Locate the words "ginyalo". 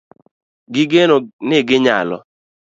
1.67-2.17